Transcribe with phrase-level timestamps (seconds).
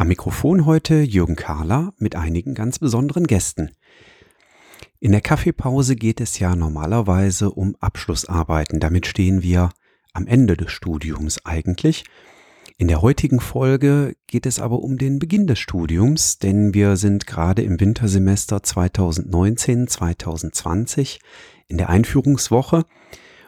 [0.00, 3.72] Am Mikrofon heute Jürgen Kahler mit einigen ganz besonderen Gästen.
[5.00, 8.78] In der Kaffeepause geht es ja normalerweise um Abschlussarbeiten.
[8.78, 9.70] Damit stehen wir
[10.12, 12.04] am Ende des Studiums eigentlich.
[12.76, 17.26] In der heutigen Folge geht es aber um den Beginn des Studiums, denn wir sind
[17.26, 21.18] gerade im Wintersemester 2019-2020
[21.66, 22.84] in der Einführungswoche.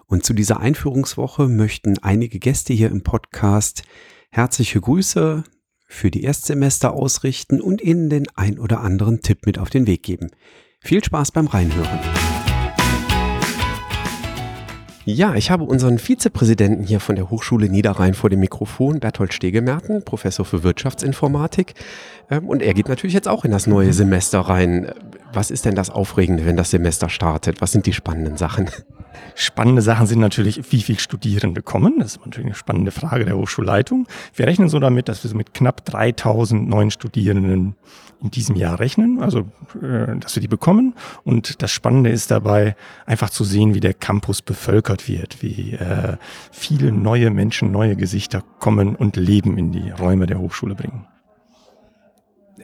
[0.07, 3.85] Und zu dieser Einführungswoche möchten einige Gäste hier im Podcast
[4.33, 5.45] herzliche Grüße
[5.91, 10.05] für die Erstsemester ausrichten und Ihnen den ein oder anderen Tipp mit auf den Weg
[10.05, 10.31] geben.
[10.81, 11.99] Viel Spaß beim Reinhören.
[15.05, 20.05] Ja, ich habe unseren Vizepräsidenten hier von der Hochschule Niederrhein vor dem Mikrofon, Berthold Stegemerten,
[20.05, 21.75] Professor für Wirtschaftsinformatik.
[22.31, 24.93] Ähm, und er geht natürlich jetzt auch in das neue Semester rein.
[25.33, 27.61] Was ist denn das Aufregende, wenn das Semester startet?
[27.61, 28.69] Was sind die spannenden Sachen?
[29.35, 31.99] Spannende Sachen sind natürlich, wie viele Studierende kommen.
[31.99, 34.07] Das ist natürlich eine spannende Frage der Hochschulleitung.
[34.35, 37.75] Wir rechnen so damit, dass wir so mit knapp 3000 neuen Studierenden
[38.23, 39.41] in diesem Jahr rechnen, also
[39.81, 40.95] äh, dass wir die bekommen.
[41.25, 46.17] Und das Spannende ist dabei, einfach zu sehen, wie der Campus bevölkert wird, wie äh,
[46.51, 51.07] viele neue Menschen, neue Gesichter kommen und Leben in die Räume der Hochschule bringen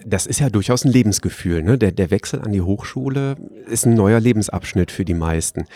[0.06, 1.62] das ist ja durchaus ein Lebensgefühl.
[1.62, 1.78] Ne?
[1.78, 5.66] Der, der Wechsel an die Hochschule ist ein neuer Lebensabschnitt für die meisten.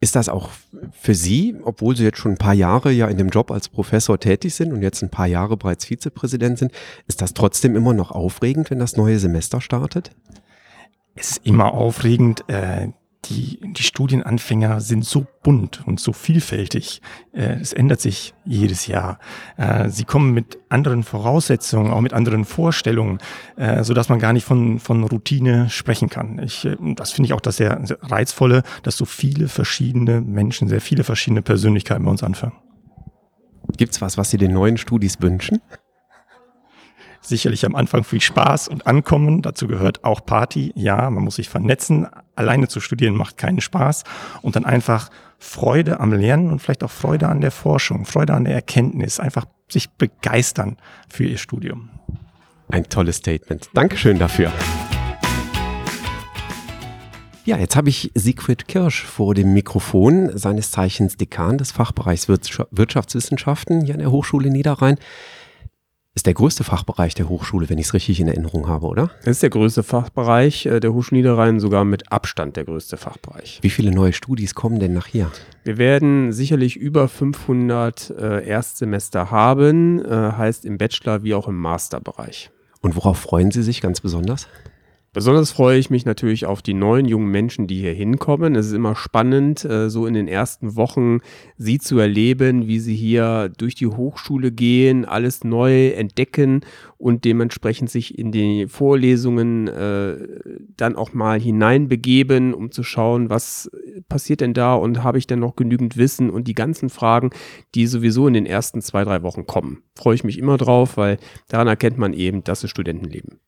[0.00, 0.48] Ist das auch
[0.98, 4.18] für Sie, obwohl Sie jetzt schon ein paar Jahre ja in dem Job als Professor
[4.18, 6.72] tätig sind und jetzt ein paar Jahre bereits Vizepräsident sind,
[7.06, 10.10] ist das trotzdem immer noch aufregend, wenn das neue Semester startet?
[11.14, 12.48] Es ist immer aufregend.
[12.48, 12.88] Äh,
[13.30, 17.00] die, die Studienanfänger sind so bunt und so vielfältig.
[17.32, 19.18] Äh, es ändert sich jedes Jahr.
[19.56, 23.18] Äh, sie kommen mit anderen Voraussetzungen, auch mit anderen Vorstellungen,
[23.56, 26.40] äh, so dass man gar nicht von, von Routine sprechen kann.
[26.40, 30.80] Ich, das finde ich auch das sehr, sehr reizvolle, dass so viele verschiedene Menschen, sehr
[30.80, 32.54] viele verschiedene Persönlichkeiten bei uns anfangen.
[33.76, 35.60] Gibt's was, was Sie den neuen Studis wünschen?
[37.30, 39.40] Sicherlich am Anfang viel Spaß und Ankommen.
[39.40, 40.72] Dazu gehört auch Party.
[40.74, 42.06] Ja, man muss sich vernetzen.
[42.36, 44.04] Alleine zu studieren macht keinen Spaß.
[44.42, 45.08] Und dann einfach
[45.38, 49.18] Freude am Lernen und vielleicht auch Freude an der Forschung, Freude an der Erkenntnis.
[49.18, 50.76] Einfach sich begeistern
[51.08, 51.88] für ihr Studium.
[52.68, 53.70] Ein tolles Statement.
[53.72, 54.52] Dankeschön dafür.
[57.46, 63.80] Ja, jetzt habe ich Siegfried Kirsch vor dem Mikrofon, seines Zeichens Dekan des Fachbereichs Wirtschaftswissenschaften
[63.80, 64.98] hier an der Hochschule Niederrhein
[66.20, 69.10] ist der größte Fachbereich der Hochschule, wenn ich es richtig in Erinnerung habe, oder?
[69.20, 73.58] Das ist der größte Fachbereich äh, der Hochschule Niederrhein, sogar mit Abstand der größte Fachbereich.
[73.62, 75.30] Wie viele neue Studis kommen denn nach hier?
[75.64, 81.56] Wir werden sicherlich über 500 äh, Erstsemester haben, äh, heißt im Bachelor wie auch im
[81.56, 82.50] Masterbereich.
[82.82, 84.46] Und worauf freuen Sie sich ganz besonders?
[85.12, 88.54] Besonders freue ich mich natürlich auf die neuen jungen Menschen, die hier hinkommen.
[88.54, 91.18] Es ist immer spannend, äh, so in den ersten Wochen
[91.56, 96.60] sie zu erleben, wie sie hier durch die Hochschule gehen, alles neu entdecken
[96.96, 100.16] und dementsprechend sich in die Vorlesungen äh,
[100.76, 103.68] dann auch mal hineinbegeben, um zu schauen, was
[104.08, 107.30] passiert denn da und habe ich denn noch genügend Wissen und die ganzen Fragen,
[107.74, 109.82] die sowieso in den ersten zwei, drei Wochen kommen.
[109.96, 113.40] Freue ich mich immer drauf, weil daran erkennt man eben, dass es Studentenleben.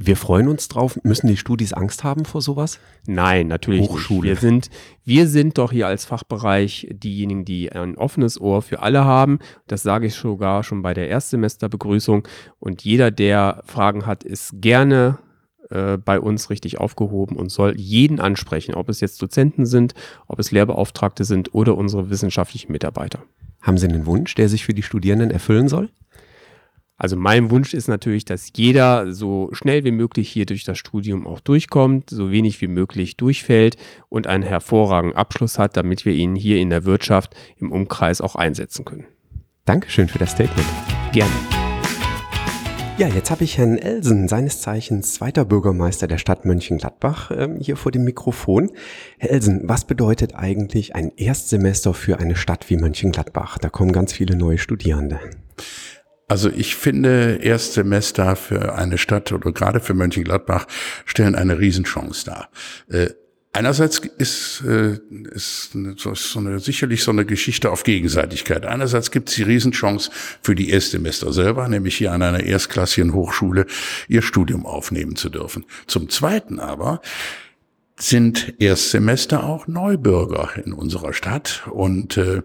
[0.00, 0.96] Wir freuen uns drauf.
[1.02, 2.78] Müssen die Studis Angst haben vor sowas?
[3.08, 4.30] Nein, natürlich Hochschule.
[4.30, 4.42] nicht.
[4.42, 4.70] Wir sind,
[5.04, 9.40] wir sind doch hier als Fachbereich diejenigen, die ein offenes Ohr für alle haben.
[9.66, 12.28] Das sage ich sogar schon bei der Erstsemesterbegrüßung.
[12.60, 15.18] Und jeder, der Fragen hat, ist gerne
[15.70, 19.94] äh, bei uns richtig aufgehoben und soll jeden ansprechen, ob es jetzt Dozenten sind,
[20.28, 23.24] ob es Lehrbeauftragte sind oder unsere wissenschaftlichen Mitarbeiter.
[23.62, 25.90] Haben Sie einen Wunsch, der sich für die Studierenden erfüllen soll?
[26.98, 31.28] Also mein Wunsch ist natürlich, dass jeder so schnell wie möglich hier durch das Studium
[31.28, 33.76] auch durchkommt, so wenig wie möglich durchfällt
[34.08, 38.34] und einen hervorragenden Abschluss hat, damit wir ihn hier in der Wirtschaft im Umkreis auch
[38.34, 39.06] einsetzen können.
[39.64, 40.66] Dankeschön für das Statement.
[41.12, 41.30] Gerne.
[42.98, 47.76] Ja, jetzt habe ich Herrn Elsen, seines Zeichens zweiter Bürgermeister der Stadt Mönchengladbach, ähm, hier
[47.76, 48.72] vor dem Mikrofon.
[49.18, 53.58] Herr Elsen, was bedeutet eigentlich ein Erstsemester für eine Stadt wie Mönchengladbach?
[53.58, 55.20] Da kommen ganz viele neue Studierende.
[56.28, 60.66] Also ich finde, Erstsemester für eine Stadt oder gerade für Mönchengladbach
[61.06, 62.50] stellen eine Riesenchance dar.
[62.88, 63.10] Äh,
[63.58, 64.98] Einerseits ist, äh,
[65.32, 68.66] ist so eine, sicherlich so eine Geschichte auf Gegenseitigkeit.
[68.66, 70.10] Einerseits gibt es die Riesenchance
[70.42, 73.66] für die Erstsemester selber, nämlich hier an einer erstklassigen Hochschule
[74.06, 75.64] ihr Studium aufnehmen zu dürfen.
[75.86, 77.00] Zum Zweiten aber
[77.98, 82.42] sind Erstsemester auch Neubürger in unserer Stadt und äh,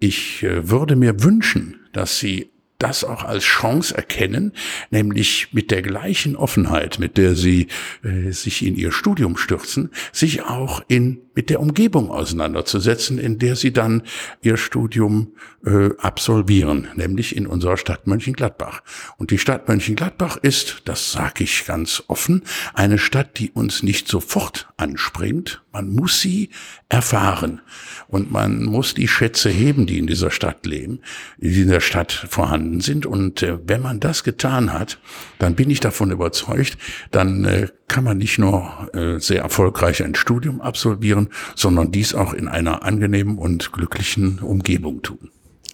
[0.00, 4.52] ich äh, würde mir wünschen, dass sie das auch als Chance erkennen,
[4.90, 7.68] nämlich mit der gleichen Offenheit, mit der sie
[8.02, 13.54] äh, sich in ihr Studium stürzen, sich auch in mit der Umgebung auseinanderzusetzen, in der
[13.54, 14.02] sie dann
[14.42, 15.34] ihr Studium
[15.64, 18.82] äh, absolvieren, nämlich in unserer Stadt Mönchengladbach.
[19.18, 22.42] Und die Stadt Mönchengladbach ist, das sage ich ganz offen,
[22.72, 25.62] eine Stadt, die uns nicht sofort anspringt.
[25.72, 26.48] Man muss sie
[26.88, 27.60] erfahren
[28.08, 31.00] und man muss die Schätze heben, die in dieser Stadt leben,
[31.36, 33.04] die in der Stadt vorhanden sind.
[33.04, 34.98] Und äh, wenn man das getan hat,
[35.38, 36.78] dann bin ich davon überzeugt,
[37.10, 42.32] dann äh, kann man nicht nur äh, sehr erfolgreich ein Studium absolvieren, sondern dies auch
[42.32, 45.30] in einer angenehmen und glücklichen Umgebung tun.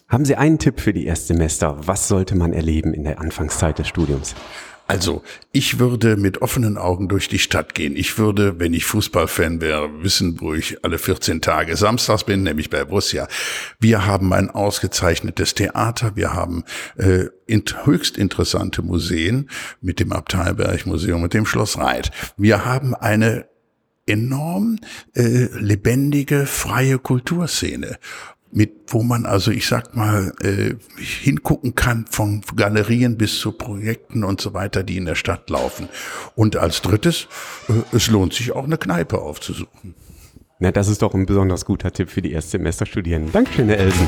[0.09, 1.77] Haben Sie einen Tipp für die Erstsemester?
[1.87, 4.35] Was sollte man erleben in der Anfangszeit des Studiums?
[4.93, 5.23] Also,
[5.53, 7.97] ich würde mit offenen Augen durch die Stadt gehen.
[7.97, 12.69] Ich würde, wenn ich Fußballfan wäre, wissen, wo ich alle 14 Tage samstags bin, nämlich
[12.69, 13.27] bei Borussia.
[13.81, 16.65] Wir haben ein ausgezeichnetes Theater, wir haben
[16.99, 17.25] äh,
[17.85, 19.49] höchst interessante Museen
[19.81, 22.11] mit dem Abteilberg Museum, mit dem Schloss Reit.
[22.37, 23.47] Wir haben eine
[24.05, 24.79] enorm
[25.15, 27.99] äh, lebendige, freie Kulturszene
[28.53, 34.23] mit wo man also, ich sag mal, äh, hingucken kann von Galerien bis zu Projekten
[34.23, 35.89] und so weiter, die in der Stadt laufen.
[36.35, 37.27] Und als drittes,
[37.69, 39.95] äh, es lohnt sich auch eine Kneipe aufzusuchen.
[40.59, 43.33] Na, das ist doch ein besonders guter Tipp für die Erstsemesterstudierenden.
[43.33, 44.07] Dankeschön, Herr Elsen.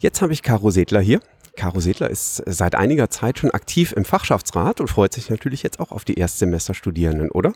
[0.00, 1.20] Jetzt habe ich Caro Sedler hier.
[1.56, 5.78] Caro Sedler ist seit einiger Zeit schon aktiv im Fachschaftsrat und freut sich natürlich jetzt
[5.78, 7.52] auch auf die Erstsemesterstudierenden, oder?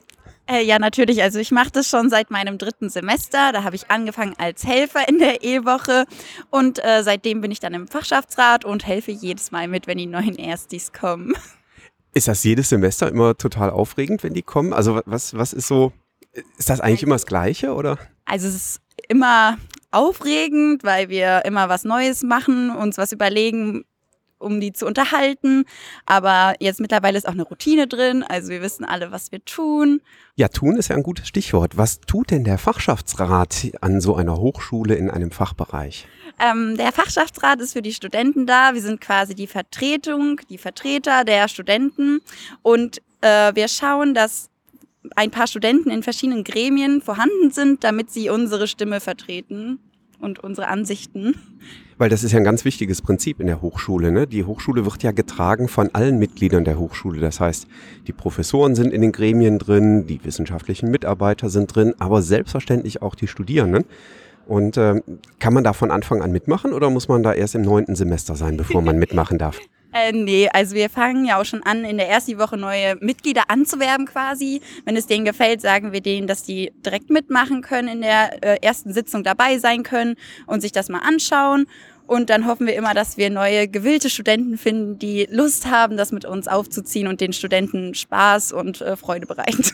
[0.50, 1.22] Äh, ja, natürlich.
[1.22, 3.52] Also ich mache das schon seit meinem dritten Semester.
[3.52, 6.06] Da habe ich angefangen als Helfer in der E-Woche
[6.50, 10.06] und äh, seitdem bin ich dann im Fachschaftsrat und helfe jedes Mal mit, wenn die
[10.06, 11.34] neuen Erstis kommen.
[12.14, 14.72] Ist das jedes Semester immer total aufregend, wenn die kommen?
[14.72, 15.92] Also was, was ist so,
[16.56, 17.98] ist das eigentlich immer das Gleiche oder?
[18.24, 19.58] Also es ist immer
[19.90, 23.84] aufregend, weil wir immer was Neues machen, uns was überlegen,
[24.38, 25.64] um die zu unterhalten.
[26.06, 28.22] Aber jetzt mittlerweile ist auch eine Routine drin.
[28.22, 30.00] Also wir wissen alle, was wir tun.
[30.36, 31.76] Ja, tun ist ja ein gutes Stichwort.
[31.76, 36.06] Was tut denn der Fachschaftsrat an so einer Hochschule in einem Fachbereich?
[36.40, 38.74] Ähm, der Fachschaftsrat ist für die Studenten da.
[38.74, 42.20] Wir sind quasi die Vertretung, die Vertreter der Studenten.
[42.62, 44.50] Und äh, wir schauen, dass
[45.16, 49.80] ein paar Studenten in verschiedenen Gremien vorhanden sind, damit sie unsere Stimme vertreten
[50.20, 51.34] und unsere Ansichten.
[51.96, 54.12] Weil das ist ja ein ganz wichtiges Prinzip in der Hochschule.
[54.12, 54.26] Ne?
[54.26, 57.20] Die Hochschule wird ja getragen von allen Mitgliedern der Hochschule.
[57.20, 57.66] Das heißt,
[58.06, 63.14] die Professoren sind in den Gremien drin, die wissenschaftlichen Mitarbeiter sind drin, aber selbstverständlich auch
[63.14, 63.84] die Studierenden.
[64.46, 65.02] Und äh,
[65.38, 68.34] kann man da von Anfang an mitmachen oder muss man da erst im neunten Semester
[68.34, 69.58] sein, bevor man mitmachen darf?
[69.98, 73.44] Äh, nee, also wir fangen ja auch schon an, in der ersten Woche neue Mitglieder
[73.48, 74.60] anzuwerben quasi.
[74.84, 78.58] Wenn es denen gefällt, sagen wir denen, dass die direkt mitmachen können, in der äh,
[78.62, 80.14] ersten Sitzung dabei sein können
[80.46, 81.66] und sich das mal anschauen.
[82.06, 86.12] Und dann hoffen wir immer, dass wir neue gewillte Studenten finden, die Lust haben, das
[86.12, 89.64] mit uns aufzuziehen und den Studenten Spaß und äh, Freude bereiten.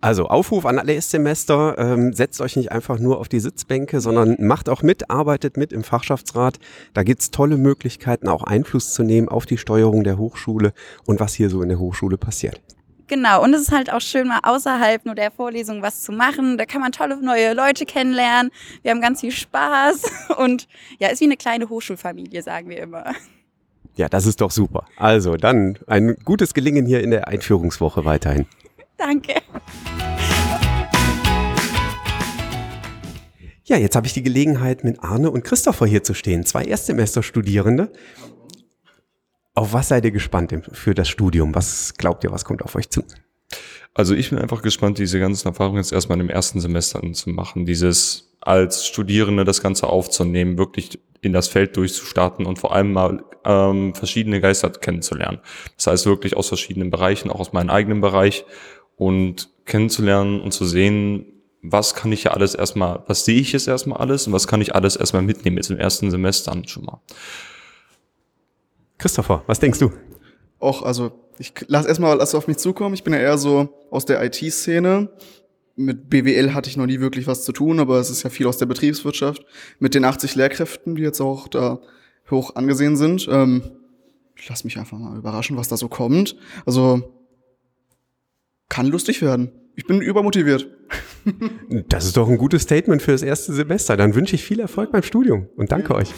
[0.00, 4.36] Also Aufruf an alle Erstsemester, ähm, setzt euch nicht einfach nur auf die Sitzbänke, sondern
[4.38, 6.58] macht auch mit, arbeitet mit im Fachschaftsrat.
[6.92, 10.72] Da gibt's tolle Möglichkeiten, auch Einfluss zu nehmen auf die Steuerung der Hochschule
[11.06, 12.60] und was hier so in der Hochschule passiert.
[13.06, 16.56] Genau, und es ist halt auch schön, mal außerhalb nur der Vorlesung was zu machen.
[16.56, 18.50] Da kann man tolle neue Leute kennenlernen.
[18.82, 20.02] Wir haben ganz viel Spaß
[20.38, 20.66] und
[20.98, 23.14] ja, ist wie eine kleine Hochschulfamilie, sagen wir immer.
[23.96, 24.86] Ja, das ist doch super.
[24.96, 28.46] Also dann ein gutes Gelingen hier in der Einführungswoche weiterhin.
[28.96, 29.34] Danke.
[33.66, 36.44] Ja, jetzt habe ich die Gelegenheit, mit Arne und Christopher hier zu stehen.
[36.44, 37.90] Zwei Erstsemesterstudierende.
[39.54, 41.54] Auf was seid ihr gespannt für das Studium?
[41.54, 43.04] Was glaubt ihr, was kommt auf euch zu?
[43.94, 47.64] Also ich bin einfach gespannt, diese ganzen Erfahrungen jetzt erstmal im ersten Semester zu machen.
[47.64, 53.24] Dieses als Studierende das Ganze aufzunehmen, wirklich in das Feld durchzustarten und vor allem mal
[53.44, 55.40] ähm, verschiedene Geister kennenzulernen.
[55.76, 58.44] Das heißt wirklich aus verschiedenen Bereichen, auch aus meinem eigenen Bereich
[58.96, 61.26] und kennenzulernen und zu sehen,
[61.62, 64.60] was kann ich ja alles erstmal, was sehe ich jetzt erstmal alles und was kann
[64.60, 67.00] ich alles erstmal mitnehmen jetzt im ersten Semester schon mal.
[68.98, 69.90] Christopher, was denkst du?
[70.58, 72.94] Auch, also ich lass erstmal alles auf mich zukommen.
[72.94, 75.08] Ich bin ja eher so aus der IT-Szene.
[75.76, 78.46] Mit BWL hatte ich noch nie wirklich was zu tun, aber es ist ja viel
[78.46, 79.44] aus der Betriebswirtschaft.
[79.80, 81.80] Mit den 80 Lehrkräften, die jetzt auch da
[82.30, 83.26] hoch angesehen sind.
[83.30, 83.62] Ähm,
[84.36, 86.36] ich lasse mich einfach mal überraschen, was da so kommt.
[86.66, 87.23] Also
[88.68, 89.52] kann lustig werden.
[89.76, 90.68] Ich bin übermotiviert.
[91.88, 93.96] Das ist doch ein gutes Statement für das erste Semester.
[93.96, 96.00] Dann wünsche ich viel Erfolg beim Studium und danke ja.
[96.00, 96.12] euch.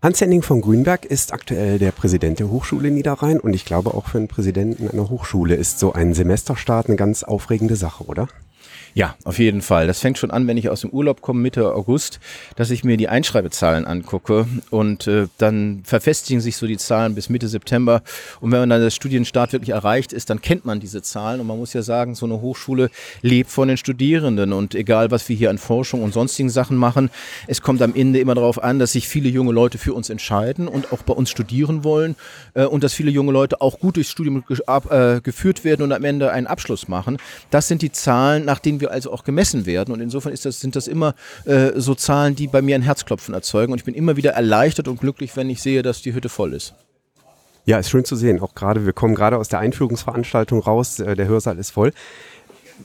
[0.00, 4.06] Hans Henning von Grünberg ist aktuell der Präsident der Hochschule Niederrhein und ich glaube auch
[4.06, 8.28] für einen Präsidenten einer Hochschule ist so ein Semesterstart eine ganz aufregende Sache, oder?
[8.94, 9.86] Ja, auf jeden Fall.
[9.86, 12.18] Das fängt schon an, wenn ich aus dem Urlaub komme, Mitte August,
[12.56, 17.28] dass ich mir die Einschreibezahlen angucke und äh, dann verfestigen sich so die Zahlen bis
[17.28, 18.02] Mitte September.
[18.40, 21.40] Und wenn man dann das Studienstart wirklich erreicht ist, dann kennt man diese Zahlen.
[21.40, 22.90] Und man muss ja sagen, so eine Hochschule
[23.22, 24.52] lebt von den Studierenden.
[24.52, 27.10] Und egal, was wir hier an Forschung und sonstigen Sachen machen,
[27.46, 30.66] es kommt am Ende immer darauf an, dass sich viele junge Leute für uns entscheiden
[30.66, 32.16] und auch bei uns studieren wollen
[32.54, 34.58] äh, und dass viele junge Leute auch gut durchs Studium ge
[34.90, 37.18] äh, geführt werden und am Ende einen Abschluss machen.
[37.50, 39.92] Das sind die Zahlen, nach denen wir also auch gemessen werden.
[39.92, 43.72] Und insofern das, sind das immer äh, so Zahlen, die bei mir ein Herzklopfen erzeugen.
[43.72, 46.54] Und ich bin immer wieder erleichtert und glücklich, wenn ich sehe, dass die Hütte voll
[46.54, 46.74] ist.
[47.66, 48.40] Ja, ist schön zu sehen.
[48.40, 50.98] Auch gerade, wir kommen gerade aus der Einführungsveranstaltung raus.
[50.98, 51.92] Äh, der Hörsaal ist voll.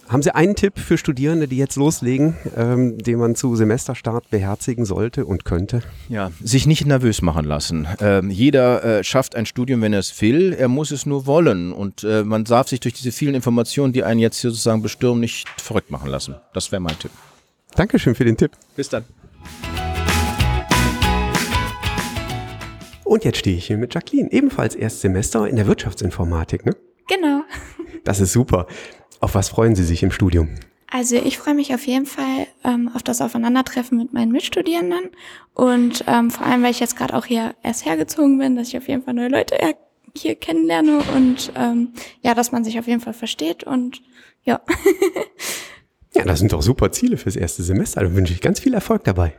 [0.08, 4.86] Haben Sie einen Tipp für Studierende, die jetzt loslegen, ähm, den man zu Semesterstart beherzigen
[4.86, 5.82] sollte und könnte?
[6.10, 7.88] Ja, sich nicht nervös machen lassen.
[8.00, 10.54] Ähm, jeder äh, schafft ein Studium, wenn er es will.
[10.54, 11.74] Er muss es nur wollen.
[11.74, 15.20] Und äh, man darf sich durch diese vielen Informationen, die einen jetzt hier sozusagen bestürmen,
[15.20, 16.36] nicht verrückt machen lassen.
[16.54, 17.12] Das wäre mein Tipp.
[17.76, 18.52] Dankeschön für den Tipp.
[18.76, 19.04] Bis dann.
[23.04, 26.76] Und jetzt stehe ich hier mit Jacqueline, ebenfalls Erstsemester in der Wirtschaftsinformatik, ne?
[27.08, 27.44] Genau.
[28.04, 28.68] Das ist super.
[29.26, 30.50] Auf was freuen Sie sich im Studium?
[30.92, 35.10] Also ich freue mich auf jeden Fall ähm, auf das Aufeinandertreffen mit meinen Mitstudierenden
[35.56, 38.78] und ähm, vor allem, weil ich jetzt gerade auch hier erst hergezogen bin, dass ich
[38.78, 39.58] auf jeden Fall neue Leute
[40.16, 44.04] hier kennenlerne und ähm, ja, dass man sich auf jeden Fall versteht und
[44.44, 44.62] ja.
[46.14, 48.02] ja, das sind doch super Ziele fürs erste Semester.
[48.02, 49.34] Da wünsche ich ganz viel Erfolg dabei.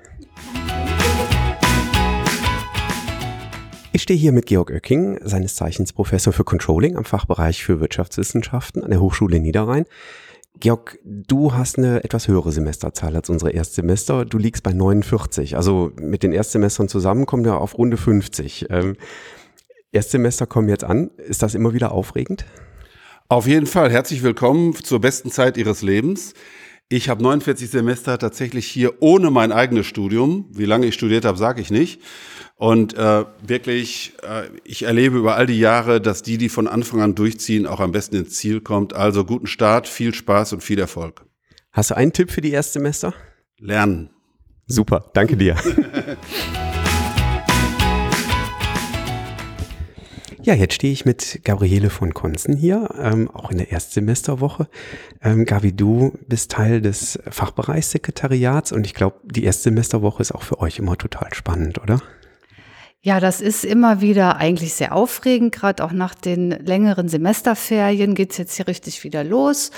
[3.97, 8.85] Ich stehe hier mit Georg Oecking, seines Zeichens Professor für Controlling am Fachbereich für Wirtschaftswissenschaften
[8.85, 9.87] an der Hochschule Niederrhein.
[10.61, 14.27] Georg, du hast eine etwas höhere Semesterzahl als unsere Erstsemester.
[14.27, 15.57] Du liegst bei 49.
[15.57, 18.67] Also mit den Erstsemestern zusammen kommen wir auf Runde 50.
[18.69, 18.97] Ähm,
[19.93, 21.09] Erstsemester kommen jetzt an.
[21.17, 22.45] Ist das immer wieder aufregend?
[23.31, 23.91] Auf jeden Fall.
[23.91, 26.35] Herzlich willkommen zur besten Zeit Ihres Lebens.
[26.89, 30.47] Ich habe 49 Semester tatsächlich hier ohne mein eigenes Studium.
[30.51, 32.01] Wie lange ich studiert habe, sage ich nicht.
[32.55, 37.03] Und äh, wirklich, äh, ich erlebe über all die Jahre, dass die, die von Anfang
[37.03, 38.95] an durchziehen, auch am besten ins Ziel kommt.
[38.95, 41.27] Also guten Start, viel Spaß und viel Erfolg.
[41.73, 43.13] Hast du einen Tipp für die Erstsemester?
[43.59, 44.11] Lernen.
[44.67, 45.57] Super, danke dir.
[50.47, 54.69] Ja, jetzt stehe ich mit Gabriele von Konzen hier, ähm, auch in der Erstsemesterwoche.
[55.21, 60.61] Ähm, Gabi, du bist Teil des Fachbereichssekretariats und ich glaube, die Erstsemesterwoche ist auch für
[60.61, 62.01] euch immer total spannend, oder?
[63.01, 65.53] Ja, das ist immer wieder eigentlich sehr aufregend.
[65.53, 69.73] Gerade auch nach den längeren Semesterferien geht's jetzt hier richtig wieder los.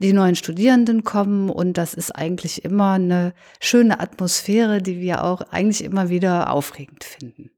[0.00, 5.42] Die neuen Studierenden kommen und das ist eigentlich immer eine schöne Atmosphäre, die wir auch
[5.42, 7.52] eigentlich immer wieder aufregend finden.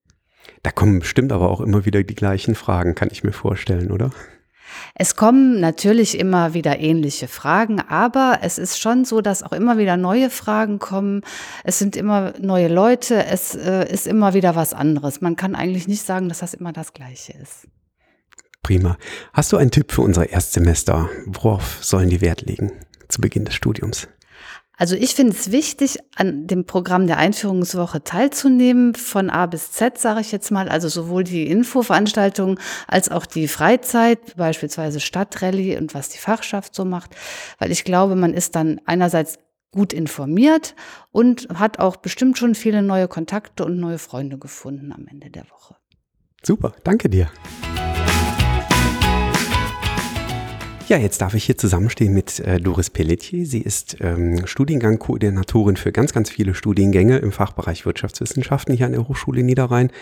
[0.62, 4.10] Da kommen bestimmt aber auch immer wieder die gleichen Fragen, kann ich mir vorstellen, oder?
[4.94, 9.78] Es kommen natürlich immer wieder ähnliche Fragen, aber es ist schon so, dass auch immer
[9.78, 11.22] wieder neue Fragen kommen.
[11.64, 15.20] Es sind immer neue Leute, es äh, ist immer wieder was anderes.
[15.20, 17.66] Man kann eigentlich nicht sagen, dass das immer das Gleiche ist.
[18.62, 18.98] Prima.
[19.32, 21.08] Hast du einen Tipp für unser Erstsemester?
[21.26, 22.72] Worauf sollen die Wert legen
[23.08, 24.08] zu Beginn des Studiums?
[24.80, 29.98] Also ich finde es wichtig, an dem Programm der Einführungswoche teilzunehmen, von A bis Z,
[29.98, 32.58] sage ich jetzt mal, also sowohl die Infoveranstaltungen
[32.88, 37.14] als auch die Freizeit, beispielsweise Stadtrallye und was die Fachschaft so macht,
[37.58, 39.38] weil ich glaube, man ist dann einerseits
[39.70, 40.74] gut informiert
[41.12, 45.44] und hat auch bestimmt schon viele neue Kontakte und neue Freunde gefunden am Ende der
[45.50, 45.76] Woche.
[46.42, 47.30] Super, danke dir.
[50.90, 53.46] Ja, jetzt darf ich hier zusammenstehen mit äh, Doris Pelletier.
[53.46, 59.06] Sie ist ähm, Studiengangkoordinatorin für ganz, ganz viele Studiengänge im Fachbereich Wirtschaftswissenschaften hier an der
[59.06, 59.92] Hochschule Niederrhein.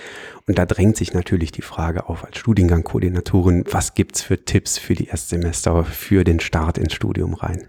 [0.46, 4.94] Und da drängt sich natürlich die Frage auf als Studiengangkoordinatorin, was gibt's für Tipps für
[4.94, 7.66] die Erstsemester für den Start ins Studium rein?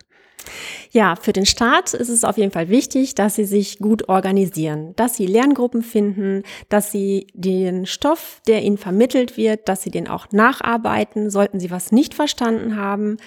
[0.92, 4.94] Ja, für den Start ist es auf jeden Fall wichtig, dass Sie sich gut organisieren,
[4.96, 10.08] dass Sie Lerngruppen finden, dass Sie den Stoff, der Ihnen vermittelt wird, dass Sie den
[10.08, 11.30] auch nacharbeiten.
[11.30, 13.18] Sollten Sie was nicht verstanden haben,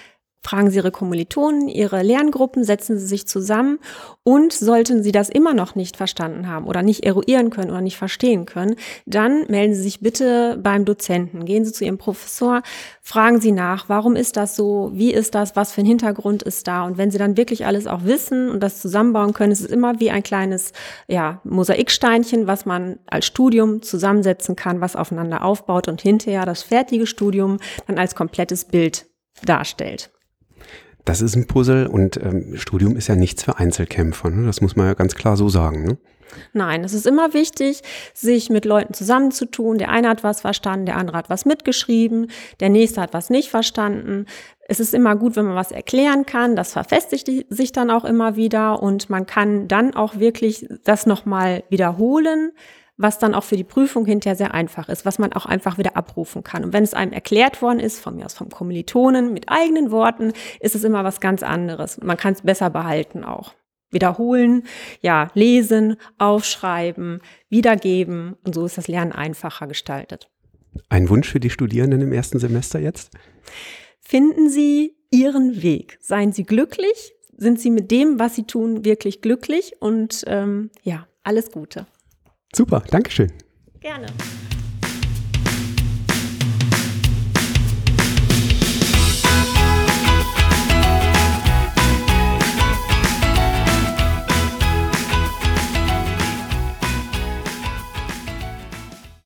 [0.43, 3.79] fragen Sie Ihre Kommilitonen, Ihre Lerngruppen, setzen Sie sich zusammen
[4.23, 7.97] und sollten Sie das immer noch nicht verstanden haben oder nicht eruieren können oder nicht
[7.97, 11.45] verstehen können, dann melden Sie sich bitte beim Dozenten.
[11.45, 12.61] Gehen Sie zu Ihrem Professor,
[13.01, 16.67] fragen Sie nach, warum ist das so, wie ist das, was für ein Hintergrund ist
[16.67, 19.67] da und wenn Sie dann wirklich alles auch wissen und das zusammenbauen können, ist es
[19.67, 20.73] immer wie ein kleines
[21.07, 27.07] ja, Mosaiksteinchen, was man als Studium zusammensetzen kann, was aufeinander aufbaut und hinterher das fertige
[27.07, 29.05] Studium dann als komplettes Bild
[29.45, 30.12] darstellt.
[31.05, 34.29] Das ist ein Puzzle und ähm, Studium ist ja nichts für Einzelkämpfer.
[34.29, 34.45] Ne?
[34.45, 35.83] Das muss man ja ganz klar so sagen.
[35.83, 35.97] Ne?
[36.53, 37.81] Nein, es ist immer wichtig,
[38.13, 39.77] sich mit Leuten zusammenzutun.
[39.77, 42.27] Der eine hat was verstanden, der andere hat was mitgeschrieben,
[42.59, 44.25] der nächste hat was nicht verstanden.
[44.67, 46.55] Es ist immer gut, wenn man was erklären kann.
[46.55, 51.63] Das verfestigt sich dann auch immer wieder und man kann dann auch wirklich das nochmal
[51.69, 52.51] wiederholen
[52.97, 55.97] was dann auch für die Prüfung hinterher sehr einfach ist, was man auch einfach wieder
[55.97, 56.63] abrufen kann.
[56.63, 60.33] Und wenn es einem erklärt worden ist, von mir aus vom Kommilitonen, mit eigenen Worten,
[60.59, 61.99] ist es immer was ganz anderes.
[62.01, 63.53] Man kann es besser behalten auch.
[63.89, 64.63] Wiederholen,
[65.01, 70.29] ja, lesen, aufschreiben, wiedergeben und so ist das Lernen einfacher gestaltet.
[70.89, 73.11] Ein Wunsch für die Studierenden im ersten Semester jetzt?
[73.99, 75.99] Finden Sie Ihren Weg.
[76.01, 81.07] Seien Sie glücklich, sind Sie mit dem, was Sie tun, wirklich glücklich und ähm, ja,
[81.23, 81.85] alles Gute.
[82.55, 83.31] Super, Dankeschön.
[83.79, 84.07] Gerne.